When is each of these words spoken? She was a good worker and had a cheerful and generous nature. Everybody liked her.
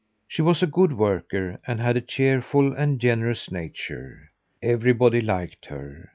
She 0.27 0.41
was 0.41 0.63
a 0.63 0.65
good 0.65 0.93
worker 0.97 1.59
and 1.67 1.79
had 1.79 1.95
a 1.95 2.01
cheerful 2.01 2.73
and 2.73 2.99
generous 2.99 3.51
nature. 3.51 4.29
Everybody 4.59 5.21
liked 5.21 5.67
her. 5.67 6.09